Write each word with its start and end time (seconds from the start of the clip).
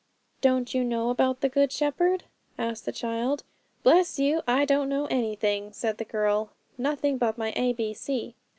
'Don't 0.41 0.73
you 0.73 0.83
know 0.83 1.11
about 1.11 1.41
the 1.41 1.47
Good 1.47 1.71
Shepherd?' 1.71 2.23
asked 2.57 2.85
the 2.85 2.91
child. 2.91 3.43
'Bless 3.83 4.17
you! 4.17 4.41
I 4.47 4.65
don't 4.65 4.89
know 4.89 5.05
anything,' 5.11 5.73
said 5.73 5.99
the 5.99 6.05
girl; 6.05 6.49
'nothing 6.75 7.19
but 7.19 7.37
my 7.37 7.53
A 7.55 7.73
B 7.73 7.93
C.' 7.93 8.33